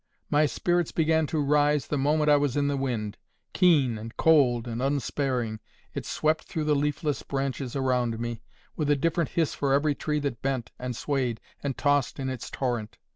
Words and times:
My 0.31 0.47
spirits 0.47 0.91
began 0.91 1.27
to 1.27 1.39
rise 1.39 1.85
the 1.85 1.95
moment 1.99 2.27
I 2.31 2.35
was 2.35 2.57
in 2.57 2.67
the 2.69 2.75
wind. 2.75 3.17
Keen, 3.53 3.99
and 3.99 4.17
cold, 4.17 4.67
and 4.67 4.81
unsparing, 4.81 5.59
it 5.93 6.07
swept 6.07 6.45
through 6.45 6.63
the 6.63 6.73
leafless 6.75 7.21
branches 7.21 7.75
around 7.75 8.19
me, 8.19 8.41
with 8.75 8.89
a 8.89 8.95
different 8.95 9.29
hiss 9.29 9.53
for 9.53 9.73
every 9.73 9.93
tree 9.93 10.17
that 10.21 10.41
bent, 10.41 10.71
and 10.79 10.95
swayed, 10.95 11.39
and 11.61 11.77
tossed 11.77 12.19
in 12.19 12.29
its 12.31 12.49
torrent. 12.49 12.97